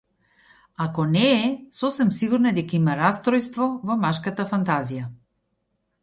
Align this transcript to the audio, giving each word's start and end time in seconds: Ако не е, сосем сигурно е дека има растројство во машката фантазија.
Ако 0.85 1.03
не 1.09 1.25
е, 1.41 1.49
сосем 1.79 2.13
сигурно 2.19 2.49
е 2.51 2.53
дека 2.57 2.75
има 2.77 2.95
растројство 2.99 3.67
во 3.91 3.99
машката 4.05 4.47
фантазија. 4.55 5.05